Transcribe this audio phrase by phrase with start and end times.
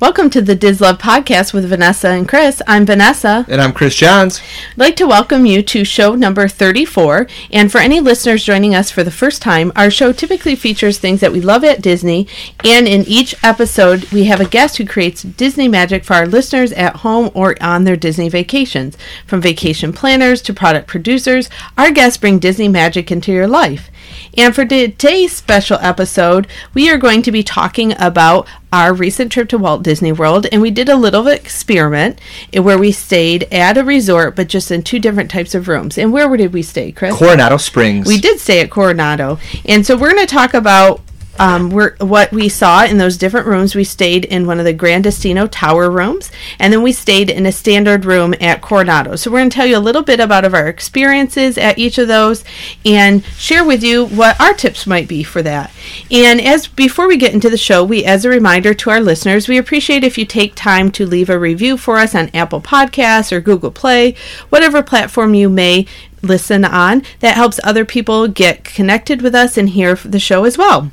[0.00, 2.62] Welcome to the DisLove Podcast with Vanessa and Kris.
[2.68, 3.44] I'm Vanessa.
[3.48, 4.40] And I'm Kris Johns.
[4.70, 7.26] I'd like to welcome you to show number 34.
[7.50, 11.18] And for any listeners joining us for the first time, our show typically features things
[11.18, 12.28] that we love at Disney.
[12.62, 16.70] And in each episode, we have a guest who creates Disney magic for our listeners
[16.74, 18.96] at home or on their Disney vacations.
[19.26, 23.90] From vacation planners to product producers, our guests bring Disney magic into your life.
[24.38, 29.48] And for today's special episode, we are going to be talking about our recent trip
[29.48, 30.46] to Walt Disney World.
[30.52, 32.20] And we did a little experiment
[32.54, 35.98] where we stayed at a resort, but just in two different types of rooms.
[35.98, 37.16] And where did we stay, Kris?
[37.16, 38.06] Coronado Springs.
[38.06, 39.40] We did stay at Coronado.
[39.64, 41.00] And so we're going to talk about
[41.38, 44.72] um, we're, what we saw in those different rooms, we stayed in one of the
[44.72, 49.16] Gran Destino Tower rooms, and then we stayed in a standard room at Coronado.
[49.16, 51.98] So we're going to tell you a little bit about of our experiences at each
[51.98, 52.44] of those,
[52.84, 55.72] and share with you what our tips might be for that.
[56.10, 59.48] And as before we get into the show, we, as a reminder to our listeners,
[59.48, 63.32] we appreciate if you take time to leave a review for us on Apple Podcasts
[63.32, 64.14] or Google Play,
[64.48, 65.86] whatever platform you may
[66.22, 67.02] listen on.
[67.20, 70.90] That helps other people get connected with us and hear the show as well.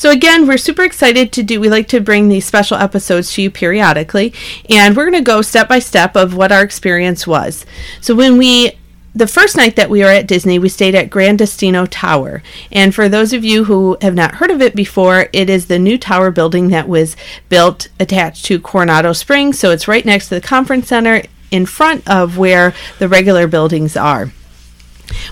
[0.00, 1.60] So again, we're super excited to do.
[1.60, 4.32] We like to bring these special episodes to you periodically,
[4.70, 7.66] and we're going to go step by step of what our experience was.
[8.00, 8.72] So when we
[9.14, 12.42] the first night that we were at Disney, we stayed at Gran Destino Tower.
[12.72, 15.78] And for those of you who have not heard of it before, it is the
[15.78, 17.14] new tower building that was
[17.50, 19.58] built attached to Coronado Springs.
[19.58, 23.98] So it's right next to the conference center in front of where the regular buildings
[23.98, 24.32] are.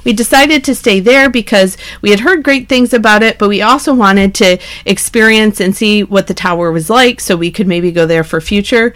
[0.05, 3.63] We decided to stay there because we had heard great things about it, but we
[3.63, 7.93] also wanted to experience and see what the tower was like so we could maybe
[7.93, 8.95] go there for future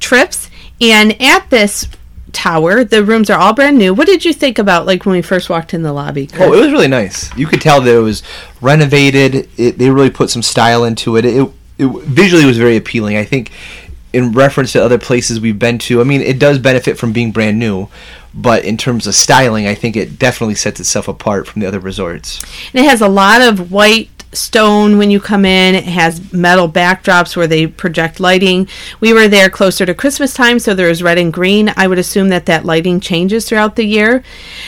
[0.00, 0.50] trips.
[0.80, 1.88] And at this
[2.32, 3.94] tower, the rooms are all brand new.
[3.94, 6.28] What did you think about like when we first walked in the lobby?
[6.38, 7.34] Oh, it was really nice.
[7.36, 8.22] You could tell that it was
[8.60, 9.48] renovated.
[9.56, 11.24] It, they really put some style into it.
[11.24, 13.16] It, it visually was very appealing.
[13.16, 13.50] I think
[14.12, 17.32] in reference to other places we've been to, I mean, it does benefit from being
[17.32, 17.88] brand new,
[18.34, 21.80] but in terms of styling, I think it definitely sets itself apart from the other
[21.80, 22.42] resorts.
[22.72, 25.74] And it has a lot of white stone when you come in.
[25.74, 28.68] It has metal backdrops where they project lighting.
[29.00, 31.72] We were there closer to Christmas time, so there was red and green.
[31.76, 34.22] I would assume that that lighting changes throughout the year.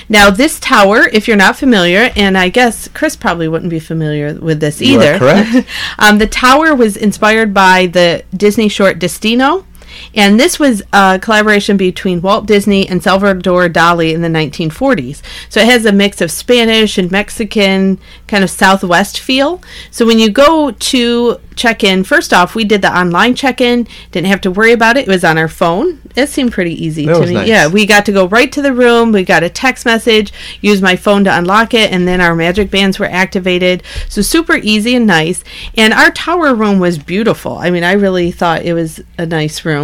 [0.08, 4.34] Now, this tower, if you're not familiar, and I guess Chris probably wouldn't be familiar
[4.34, 5.18] with this either.
[5.18, 5.66] correct.
[5.98, 9.66] um, the tower was inspired by the Disney short Destino.
[10.14, 15.22] And this was a collaboration between Walt Disney and Salvador Dali in the 1940s.
[15.48, 19.62] So it has a mix of Spanish and Mexican kind of Southwest feel.
[19.90, 23.86] So when you go to check in, first off, we did the online check in,
[24.12, 25.06] didn't have to worry about it.
[25.06, 26.00] It was on our phone.
[26.16, 27.34] It seemed pretty easy that to me.
[27.34, 27.48] Nice.
[27.48, 29.12] Yeah, we got to go right to the room.
[29.12, 32.70] We got a text message, use my phone to unlock it, and then our magic
[32.70, 33.82] bands were activated.
[34.08, 35.44] So super easy and nice.
[35.76, 37.58] And our tower room was beautiful.
[37.58, 39.79] I mean, I really thought it was a nice room.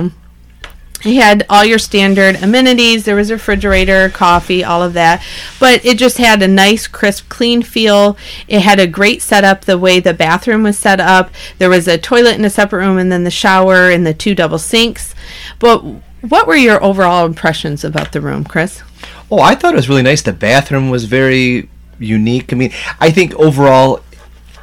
[1.05, 3.05] It had all your standard amenities.
[3.05, 5.23] There was a refrigerator, coffee, all of that.
[5.61, 8.17] But it just had a nice, crisp, clean feel.
[8.49, 11.31] It had a great setup the way the bathroom was set up.
[11.59, 14.35] There was a toilet in a separate room and then the shower and the two
[14.35, 15.15] double sinks.
[15.59, 15.85] But
[16.23, 18.83] what were your overall impressions about the room, Kris?
[19.31, 20.23] Oh, I thought it was really nice.
[20.23, 21.69] The bathroom was very
[21.99, 22.53] unique.
[22.53, 24.01] I mean, I think overall,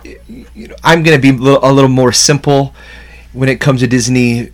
[0.04, 2.74] you know, I'm going to be a little more simple
[3.34, 4.52] when it comes to Disney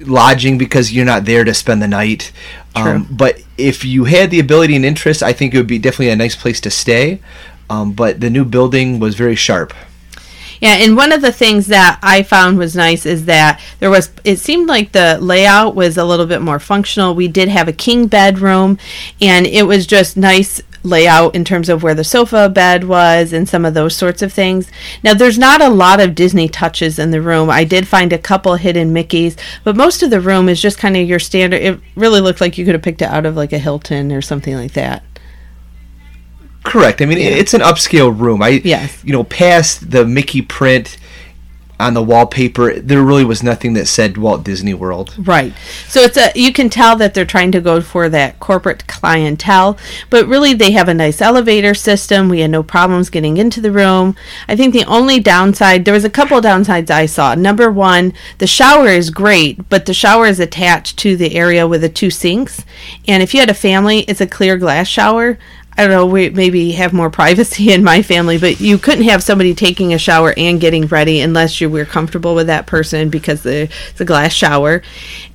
[0.00, 2.32] lodging because you're not there to spend the night.
[2.74, 6.10] Um, but if you had the ability and interest, I think it would be definitely
[6.10, 7.20] a nice place to stay.
[7.70, 9.72] Um, but the new building was very sharp.
[10.60, 14.10] Yeah, and one of the things that I found was nice is that there was
[14.24, 17.14] it seemed like the layout was a little bit more functional.
[17.14, 18.78] We did have a king bedroom
[19.20, 23.48] and it was just nice layout in terms of where the sofa bed was and
[23.48, 24.70] some of those sorts of things.
[25.02, 27.50] Now, there's not a lot of Disney touches in the room.
[27.50, 30.96] I did find a couple hidden Mickeys, but most of the room is just kind
[30.96, 31.62] of your standard.
[31.62, 34.22] It really looked like you could have picked it out of like a Hilton or
[34.22, 35.02] something like that.
[36.64, 37.02] Correct.
[37.02, 37.28] I mean, yeah.
[37.28, 38.42] it's an upscale room.
[38.42, 39.02] I yes.
[39.04, 40.96] You know, past the Mickey print
[41.80, 45.14] on the wallpaper, there really was nothing that said Walt Disney World.
[45.18, 45.52] Right.
[45.88, 49.76] So it's a you can tell that they're trying to go for that corporate clientele,
[50.08, 52.28] but really they have a nice elevator system.
[52.28, 54.16] We had no problems getting into the room.
[54.48, 57.34] I think the only downside, there was a couple downsides I saw.
[57.34, 61.80] Number 1, the shower is great, but the shower is attached to the area with
[61.80, 62.64] the two sinks,
[63.08, 65.38] and if you had a family, it's a clear glass shower.
[65.76, 69.22] I don't know, we maybe have more privacy in my family, but you couldn't have
[69.22, 73.42] somebody taking a shower and getting ready unless you were comfortable with that person because
[73.42, 74.82] the, it's a glass shower.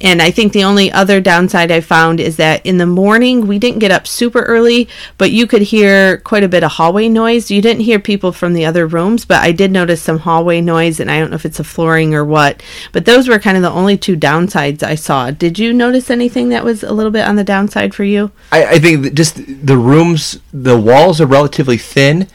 [0.02, 3.60] And I think the only other downside I found is that in the morning we
[3.60, 4.88] didn't get up super early,
[5.18, 7.52] but you could hear quite a bit of hallway noise.
[7.52, 11.00] You didn't hear people from the other rooms, but I did notice some hallway noise,
[11.00, 12.64] and I don't know if it's a flooring or what.
[12.92, 15.32] But those were kind of the only two downsides I saw.
[15.32, 18.32] Did you notice anything that was a little bit on the downside for you?
[18.52, 22.28] I, I think just the rooms, the walls are relatively thin.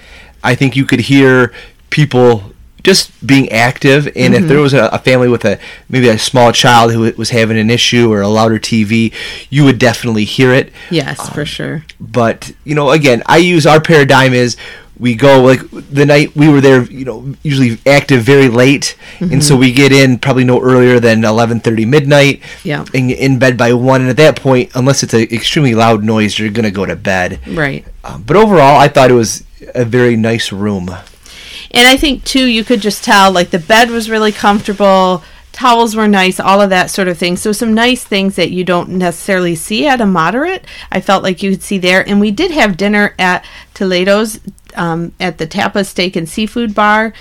[0.42, 1.52] I think you could hear
[1.90, 2.52] people
[2.82, 4.48] just being active, and if mm-hmm.
[4.48, 5.58] there was a, a family with a
[5.88, 9.12] maybe a small child who was having an issue or a louder TV,
[9.48, 10.70] you would definitely hear it.
[10.90, 11.84] Yes, for um, sure.
[11.98, 14.56] But you know, again, I use our paradigm is
[14.98, 19.42] we go like the night we were there, you know, usually active very late, and
[19.42, 22.40] so we get in probably no earlier than eleven thirty midnight.
[22.62, 22.84] Yeah.
[22.94, 26.38] and in bed by one, and at that point, unless it's an extremely loud noise,
[26.38, 27.40] you're gonna go to bed.
[27.46, 27.84] Right.
[28.04, 29.44] Um, but overall, I thought it was
[29.74, 30.90] a very nice room.
[31.70, 35.96] And I think too, you could just tell like the bed was really comfortable, towels
[35.96, 37.36] were nice, all of that sort of thing.
[37.36, 40.66] So some nice things that you don't necessarily see at a moderate.
[40.92, 44.40] I felt like you could see there, and we did have dinner at Toledo's.
[44.76, 47.12] Um, at the Tapa Steak and Seafood Bar,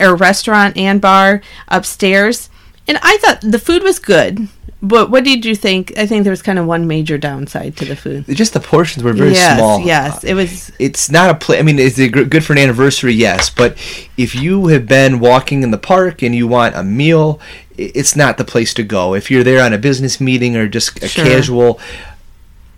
[0.00, 2.48] or restaurant and bar upstairs,
[2.88, 4.48] and I thought the food was good.
[4.84, 5.96] But what did you think?
[5.96, 8.24] I think there was kind of one major downside to the food.
[8.28, 9.80] Just the portions were very yes, small.
[9.80, 10.72] yes, it was.
[10.80, 11.60] it's not a play.
[11.60, 13.14] I mean, is it good for an anniversary?
[13.14, 13.78] Yes, but
[14.16, 17.38] if you have been walking in the park and you want a meal,
[17.78, 19.14] it's not the place to go.
[19.14, 21.24] If you're there on a business meeting or just a Sure.
[21.24, 21.80] casual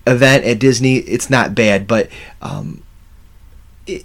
[0.06, 1.87] event at Disney, it's not bad.
[1.87, 2.08] But
[2.43, 2.82] um,
[3.87, 4.05] it,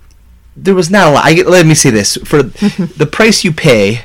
[0.55, 1.25] there was not a lot.
[1.25, 4.01] I, let me say this: for the price you pay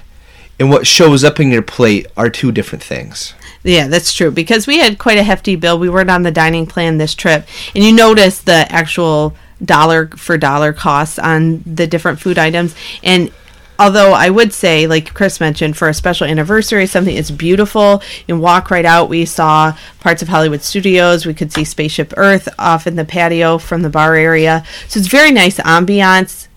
[0.59, 3.35] and what shows up in your plate are two different things.
[3.63, 5.79] Yeah, that's true because we had quite a hefty bill.
[5.79, 9.35] We weren't on the dining plan this trip, and you notice the actual
[9.65, 12.75] dollar for dollar costs on the different food items.
[13.03, 13.33] And
[13.79, 18.39] although I would say, like Chris mentioned, for a special anniversary, something that's beautiful, you
[18.39, 19.09] walk right out.
[19.09, 21.27] We saw parts of Hollywood Studios.
[21.27, 24.65] We could see Spaceship Earth off in the patio from the bar area.
[24.89, 26.49] So it's very nice ambiance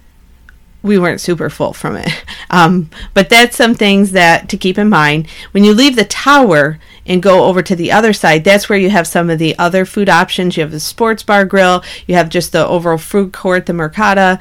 [0.88, 2.10] we weren't super full from it.
[2.50, 5.28] Um, but that's some things that to keep in mind.
[5.52, 8.90] When you leave the tower and go over to the other side, that's where you
[8.90, 10.56] have some of the other food options.
[10.56, 14.40] You have the sports bar grill, you have just the overall food court, the Mercado.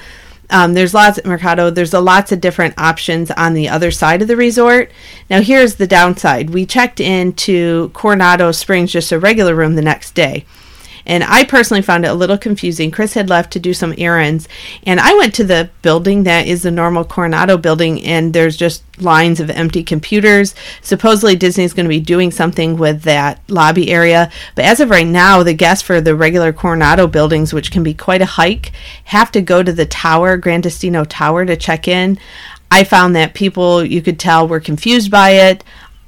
[0.51, 1.71] Um, there's lots at Mercado.
[1.71, 4.91] There's a lots of different options on the other side of the resort.
[5.29, 6.51] Now, here's the downside.
[6.51, 10.45] We checked into Coronado Springs, just a regular room, the next day.
[11.07, 12.91] And I personally found it a little confusing.
[12.91, 14.49] Chris had left to do some errands,
[14.85, 18.83] and I went to the building that is the normal Coronado building, and there's just
[19.01, 20.55] lines of empty computers.
[20.83, 25.07] Supposedly, Disney's going to be doing something with that lobby area, but as of right
[25.07, 28.73] now, the guests for the regular Coronado buildings, which can be quite a hike,
[29.05, 32.19] have to go to the tower, Gran Destino Tower, to check in.
[32.71, 35.63] I found that people you could tell were confused by it.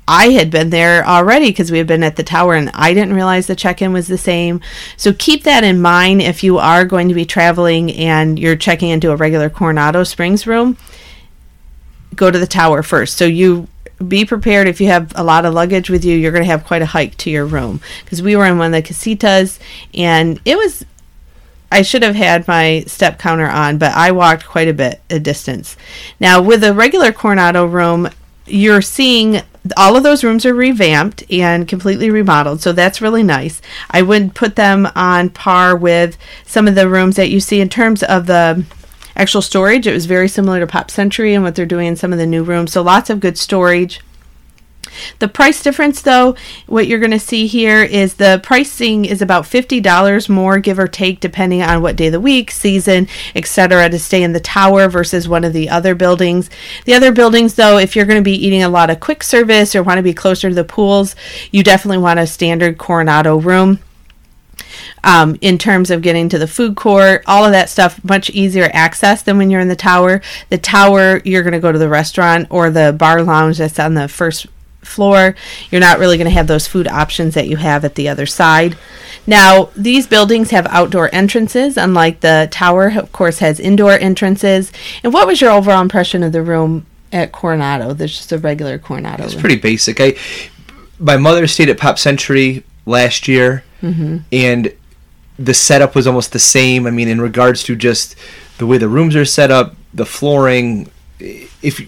[0.08, 3.12] I had been there already because we had been at the tower and I didn't
[3.12, 4.62] realize the check in was the same.
[4.96, 8.88] So keep that in mind if you are going to be traveling and you're checking
[8.88, 10.78] into a regular Coronado Springs room.
[12.14, 13.18] Go to the tower first.
[13.18, 13.68] So you
[14.06, 16.64] be prepared if you have a lot of luggage with you, you're going to have
[16.64, 17.80] quite a hike to your room.
[18.02, 19.58] Because we were in one of the casitas
[19.92, 20.86] and it was
[21.70, 25.18] I should have had my step counter on, but I walked quite a bit a
[25.18, 25.76] distance.
[26.18, 28.08] Now, with a regular Coronado room,
[28.46, 29.42] you're seeing
[29.76, 33.60] all of those rooms are revamped and completely remodeled, so that's really nice.
[33.90, 36.16] I would put them on par with
[36.46, 38.64] some of the rooms that you see in terms of the
[39.16, 39.86] actual storage.
[39.86, 42.26] It was very similar to Pop Century and what they're doing in some of the
[42.26, 44.00] new rooms, so lots of good storage.
[45.18, 49.44] The price difference, though, what you're going to see here is the pricing is about
[49.44, 53.98] $50 more, give or take, depending on what day of the week, season, etc., to
[53.98, 56.50] stay in the tower versus one of the other buildings.
[56.84, 59.74] The other buildings, though, if you're going to be eating a lot of quick service
[59.74, 61.14] or want to be closer to the pools,
[61.50, 63.80] you definitely want a standard Coronado room.
[65.02, 68.68] Um, in terms of getting to the food court, all of that stuff, much easier
[68.72, 70.20] access than when you're in the tower.
[70.50, 73.94] The tower, you're going to go to the restaurant or the bar lounge that's on
[73.94, 74.46] the first
[74.88, 75.34] floor.
[75.70, 78.26] You're not really going to have those food options that you have at the other
[78.26, 78.76] side.
[79.26, 84.72] Now, these buildings have outdoor entrances, unlike the tower, of course, has indoor entrances.
[85.04, 87.92] And what was your overall impression of the room at Coronado?
[87.92, 89.24] There's just a regular Coronado.
[89.24, 89.40] It's room.
[89.42, 90.00] pretty basic.
[90.00, 90.14] I
[90.98, 94.16] my mother stayed at Pop Century last year, Mm-hmm.
[94.32, 94.72] and
[95.38, 96.84] the setup was almost the same.
[96.84, 98.16] I mean, in regards to just
[98.58, 100.90] the way the rooms are set up, the flooring.
[101.20, 101.80] If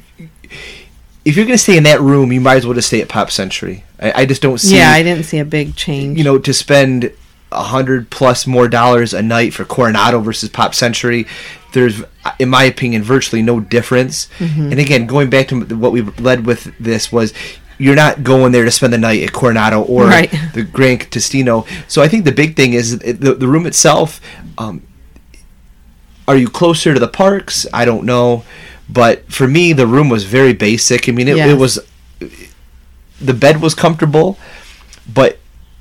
[1.31, 3.09] if you're going to stay in that room, you might as well just stay at
[3.09, 3.85] Pop Century.
[3.99, 4.77] I, I just don't see.
[4.77, 6.19] yeah, I didn't see a big change.
[6.19, 7.13] you know, to spend
[7.53, 11.27] a hundred plus more dollars a night for Coronado versus Pop Century.
[11.73, 12.03] There's,
[12.39, 14.29] in my opinion, virtually no difference.
[14.39, 14.73] Mm-hmm.
[14.73, 17.33] And again, going back to what we led with this was.
[17.79, 20.31] You're not going there to spend the night at Coronado or Right.
[20.53, 21.65] the Gran Destino.
[21.89, 24.21] So I think the big thing is the, the room itself.
[24.59, 24.87] Um,
[26.29, 27.67] are you closer to the parks?
[27.73, 28.45] I don't know,
[28.93, 31.09] but for me, the room was very basic.
[31.09, 31.51] I mean, it, Yes.
[31.51, 31.79] it was
[33.21, 34.39] the bed was comfortable,
[35.13, 35.39] but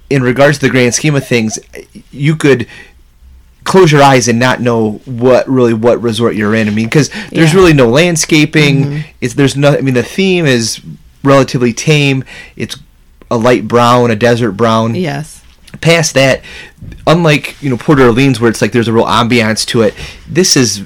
[0.09, 1.57] in regards to the grand scheme of things,
[2.11, 2.67] you could
[3.63, 6.67] close your eyes and not know what really what resort you're in.
[6.67, 7.45] I mean, because there's Yeah.
[7.45, 7.57] Mm-hmm.
[7.57, 9.03] really no landscaping.
[9.21, 9.69] It's there's no.
[9.77, 10.81] I mean, the theme is
[11.23, 12.23] relatively tame.
[12.55, 12.77] It's
[13.31, 15.43] a light brown, a desert brown Yes.
[15.81, 16.41] past that,
[17.05, 19.93] unlike you know Port Orleans where it's like there's a real ambiance to it,
[20.27, 20.83] this is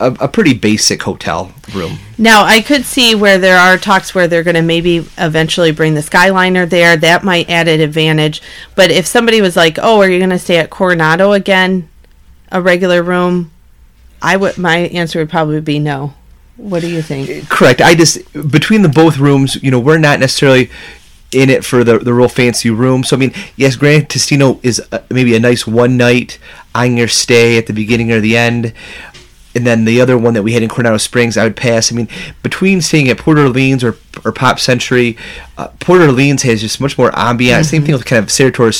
[0.00, 1.98] a, a pretty basic hotel room.
[2.18, 5.94] Now, I could see where there are talks where they're going to maybe eventually bring
[5.94, 6.96] the Skyliner there.
[6.96, 8.42] That might add an advantage.
[8.74, 11.88] But if somebody was like, "Oh, are you going to stay at Coronado again,
[12.50, 13.50] a regular room?"
[14.22, 14.58] I would.
[14.58, 16.14] My answer would probably be no.
[16.56, 17.48] What do you think?
[17.48, 17.80] Correct.
[17.80, 20.70] I just between the both rooms, you know, we're not necessarily
[21.32, 23.04] in it for the the real fancy room.
[23.04, 26.38] So I mean, yes, Gran Destino is uh maybe a nice one night
[26.74, 28.72] on your stay at the beginning or the end.
[29.56, 31.90] And then the other one that we had in Coronado Springs, I would pass.
[31.90, 32.08] I mean,
[32.42, 35.16] between staying at Port Orleans or, or Pop Century,
[35.56, 37.64] uh, Port Orleans has just much more ambiance.
[37.64, 37.86] Same mm-hmm.
[37.86, 38.76] thing with kind of Saratoga,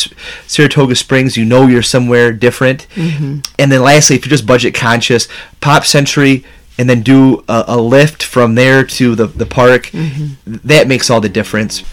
[0.46, 1.34] Saratoga Springs.
[1.34, 2.86] You know you're somewhere different.
[2.94, 3.38] Mm-hmm.
[3.58, 5.28] And then lastly, if you're just budget conscious,
[5.62, 6.44] Pop Century,
[6.76, 10.56] and then do a, a lift from there to the, the park, mm-hmm.
[10.62, 11.84] that makes all the difference.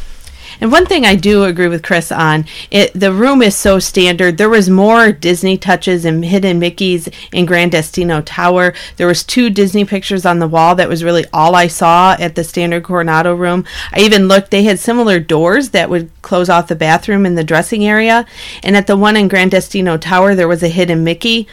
[0.63, 4.37] And one thing I do agree with Kris on, it the room is so standard.
[4.37, 8.73] There was more Disney touches and hidden Mickeys in Gran Destino Tower.
[8.95, 10.73] There was two Disney pictures on the wall.
[10.73, 13.65] That was really all I saw at the standard Coronado room.
[13.91, 17.43] I even looked; they had similar doors that would close off the bathroom in the
[17.43, 18.25] dressing area.
[18.63, 21.45] And at the one in Gran Destino Tower, there was a hidden Mickey.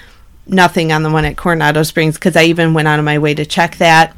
[0.46, 3.34] Nothing on the one at Coronado Springs because I even went out of my way
[3.34, 4.16] to check that.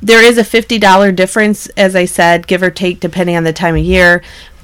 [0.00, 3.76] There is a $50 difference, as I said, give or take, depending on the time
[3.76, 4.22] of year.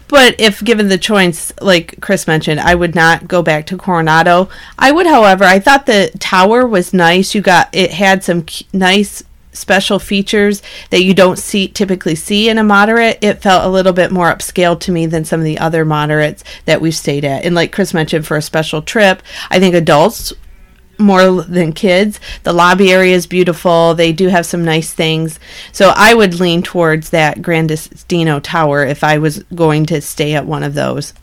[0.08, 4.48] But if given the choice, like Kris mentioned, I would not go back to Coronado.
[4.78, 7.34] I would, however, I thought the tower was nice.
[7.34, 12.58] You got it had some nice special features that you don't see typically see in
[12.58, 13.18] a moderate.
[13.20, 16.42] It felt a little bit more upscale to me than some of the other moderates
[16.64, 17.44] that we've stayed at.
[17.44, 20.32] And like Kris mentioned, for a special trip, I think adults
[20.98, 22.20] more than kids.
[22.42, 23.94] The lobby area is beautiful.
[23.94, 25.38] They do have some nice things.
[25.72, 30.34] So I would lean towards that Gran Destino Tower if I was going to stay
[30.34, 31.14] at one of those.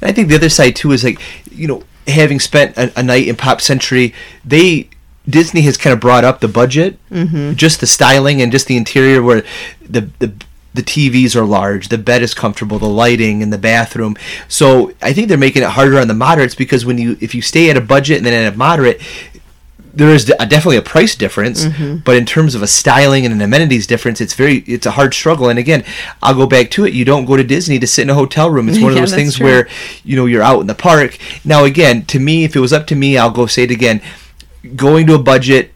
[0.00, 3.02] And I think the other side too is like, you know, having spent a, a
[3.02, 4.14] night in Pop Century,
[4.44, 4.88] they
[5.28, 7.54] Disney has kind of brought up the budget, mm-hmm.
[7.54, 9.42] just the styling and just the interior, where
[9.80, 10.34] the the
[10.74, 14.16] the TVs are large, the bed is comfortable, the lighting in the bathroom.
[14.48, 17.42] So I think they're making it harder on the moderates because when you if you
[17.42, 19.00] stay at a budget and then at a moderate,
[19.94, 21.98] there is a, definitely a price difference, mm-hmm.
[21.98, 25.14] but in terms of a styling and an amenities difference, it's very it's a hard
[25.14, 25.48] struggle.
[25.48, 25.84] And again,
[26.22, 26.92] I'll go back to it.
[26.92, 28.68] You don't go to Disney to sit in a hotel room.
[28.68, 29.46] It's one of those things true.
[29.46, 29.68] where
[30.02, 31.18] you know you're out in the park.
[31.44, 34.02] Now again, to me, if it was up to me, I'll go say it again.
[34.74, 35.72] Going to a budget,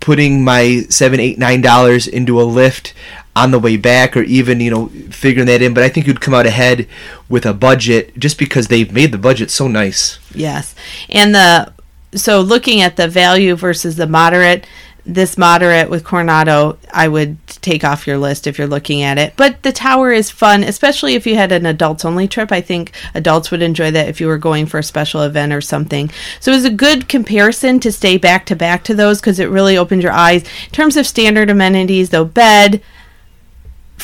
[0.00, 2.92] putting my seven, eight, nine dollars into a lift
[3.34, 5.74] on the way back, or even you know figuring that in.
[5.74, 6.86] But I think you'd come out ahead
[7.28, 10.18] with a budget just because they've made the budget so nice.
[10.34, 10.74] Yes.
[11.08, 11.72] And the
[12.14, 14.66] so looking at the value versus the moderate,
[15.04, 19.34] this moderate with Coronado, I would take off your list if you're looking at it.
[19.36, 22.52] But the tower is fun, especially if you had an adults only trip.
[22.52, 25.60] I think adults would enjoy that if you were going for a special event or
[25.60, 26.10] something.
[26.38, 29.50] So it was a good comparison to stay back to back to those because it
[29.50, 30.42] really opened your eyes.
[30.42, 32.82] In terms of standard amenities, though, bed,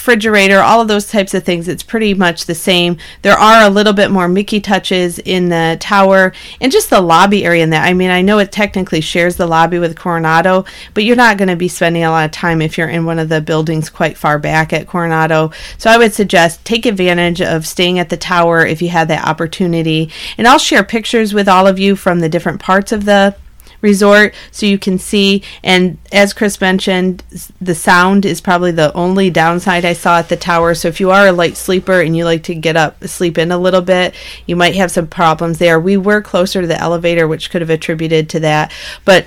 [0.09, 2.97] refrigerator, all of those types of things, it's pretty much the same.
[3.21, 7.45] There are a little bit more Mickey touches in the tower and just the lobby
[7.45, 7.87] area in that.
[7.87, 11.49] I mean, I know it technically shares the lobby with Coronado, but you're not going
[11.49, 14.17] to be spending a lot of time if you're in one of the buildings quite
[14.17, 15.53] far back at Coronado.
[15.77, 19.29] So I would suggest take advantage of staying at the tower if you have that
[19.29, 20.11] opportunity.
[20.39, 23.37] And I'll share pictures with all of you from the different parts of the
[23.81, 25.43] resort so you can see.
[25.63, 27.23] And as kris mentioned
[27.61, 30.75] the sound is probably the only downside i saw at the tower.
[30.75, 33.53] So if you are a light sleeper and you like to get up sleep in
[33.53, 34.15] a little bit
[34.47, 35.79] you might have some problems there.
[35.79, 38.73] We were closer to the elevator which could have attributed to that.
[39.05, 39.27] But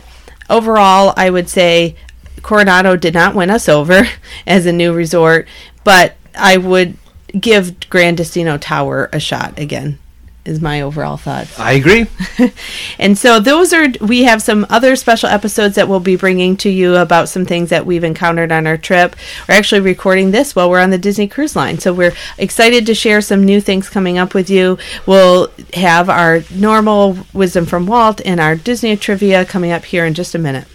[0.51, 1.96] overall i would say
[2.43, 4.03] coronado did not win us over
[4.46, 5.48] as a new resort
[5.84, 6.96] but i would
[7.39, 9.98] give gran destino tower a shot again
[10.43, 11.60] is my overall thoughts.
[11.60, 12.07] I agree.
[13.00, 16.69] And so those are we have some other special episodes that we'll be bringing to
[16.69, 19.15] you about some things that we've encountered on our trip.
[19.48, 21.79] We're actually recording this while we're on the Disney Cruise Line.
[21.79, 24.77] So we're excited to share some new things coming up with you.
[25.07, 30.13] We'll have our normal wisdom from Walt and our Disney trivia coming up here in
[30.13, 30.67] just a minute.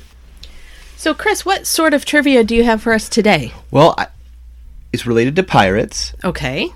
[0.96, 3.52] So Kris, what sort of trivia do you have for us today?
[3.70, 4.08] Well, I,
[4.92, 6.72] it's related to pirates, Okay.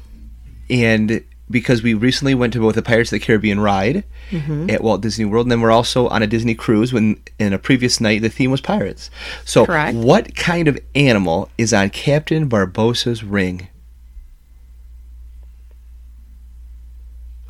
[0.69, 4.05] and because we recently went to both the Pirates of the Caribbean ride
[4.69, 6.93] at Walt Disney World, and then we're also on a Disney cruise.
[6.93, 9.11] When in a previous night, the theme was pirates.
[9.45, 9.97] So, Correct.
[9.97, 13.69] what kind of animal is on Captain Barbossa's ring?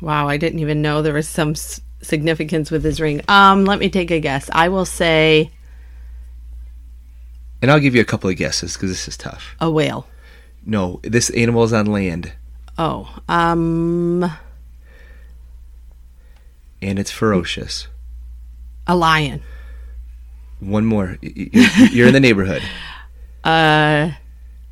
[0.01, 3.21] Wow, I didn't even know there was some s- significance with his ring.
[3.27, 4.49] Um, let me take a guess.
[4.51, 5.51] I will say
[7.61, 9.55] And I'll give you a couple of guesses because this is tough.
[9.59, 10.07] a whale.
[10.65, 12.33] No, this animal is on land,
[12.77, 14.23] Oh, um,
[16.81, 17.87] and it's ferocious.
[18.87, 19.41] a lion.
[20.59, 21.17] One more.
[21.21, 22.61] You're, in the neighborhood.
[23.43, 24.13] A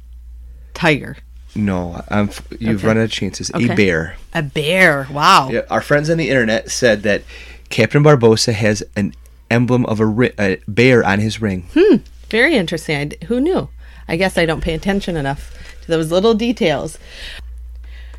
[0.73, 1.17] tiger.
[1.55, 2.29] No, I'm,
[2.59, 2.87] you've Okay.
[2.87, 3.49] run out of chances.
[3.53, 3.73] Okay.
[3.73, 4.15] A bear.
[4.33, 5.07] A bear.
[5.11, 5.49] Wow.
[5.51, 7.23] Yeah, our friends on the internet said that
[7.69, 9.13] Captain Barbossa has an
[9.49, 11.67] emblem of a, ri- a bear on his ring.
[11.73, 11.97] Hmm.
[12.29, 12.95] Very interesting.
[12.97, 13.69] I d- who knew?
[14.07, 15.51] I guess I don't pay attention enough
[15.81, 16.99] to those little details.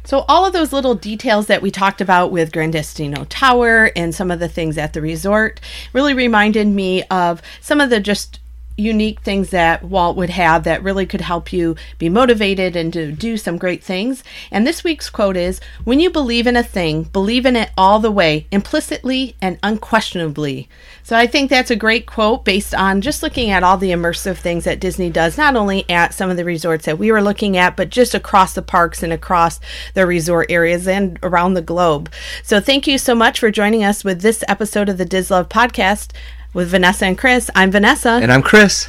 [0.04, 4.14] So, all of those little details that we talked about with Gran Destino Tower and
[4.14, 5.60] some of the things at the resort
[5.92, 8.40] really reminded me of some of the just
[8.76, 13.12] unique things that Walt would have that really could help you be motivated and to
[13.12, 14.24] do some great things.
[14.50, 17.98] And this week's quote is When you believe in a thing, believe in it all
[17.98, 20.68] the way, implicitly and unquestionably.
[21.02, 24.36] So I think that's a great quote based on just looking at all the immersive
[24.36, 27.56] things that Disney does, not only at some of the resorts that we were looking
[27.56, 29.60] at, but just across the parks and across
[29.94, 32.10] the resort areas and around the globe.
[32.42, 36.12] So thank you so much for joining us with this episode of the DisLove podcast
[36.52, 37.50] with Vanessa and Kris.
[37.54, 38.18] I'm Vanessa.
[38.22, 38.88] And I'm Kris.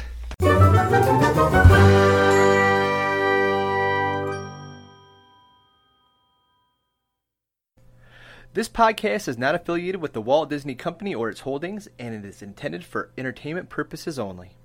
[8.54, 12.28] This podcast is not affiliated with the Walt Disney Company or its holdings, and it
[12.28, 14.56] is intended for entertainment purposes only.